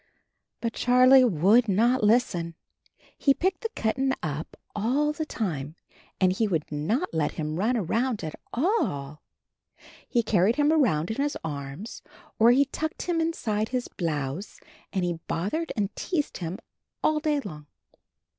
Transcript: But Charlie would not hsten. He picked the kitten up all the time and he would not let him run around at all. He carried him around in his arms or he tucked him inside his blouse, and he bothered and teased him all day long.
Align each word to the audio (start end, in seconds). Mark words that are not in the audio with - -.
But 0.61 0.73
Charlie 0.73 1.23
would 1.23 1.67
not 1.69 2.01
hsten. 2.01 2.55
He 3.19 3.35
picked 3.35 3.61
the 3.61 3.69
kitten 3.75 4.15
up 4.23 4.57
all 4.75 5.13
the 5.13 5.27
time 5.27 5.75
and 6.19 6.33
he 6.33 6.47
would 6.47 6.71
not 6.71 7.13
let 7.13 7.33
him 7.33 7.55
run 7.55 7.77
around 7.77 8.23
at 8.23 8.33
all. 8.51 9.21
He 10.09 10.23
carried 10.23 10.55
him 10.55 10.71
around 10.73 11.11
in 11.11 11.17
his 11.21 11.37
arms 11.43 12.01
or 12.39 12.49
he 12.49 12.65
tucked 12.65 13.03
him 13.03 13.21
inside 13.21 13.69
his 13.69 13.87
blouse, 13.89 14.59
and 14.91 15.03
he 15.03 15.19
bothered 15.27 15.71
and 15.75 15.95
teased 15.95 16.37
him 16.37 16.57
all 17.03 17.19
day 17.19 17.39
long. 17.39 17.67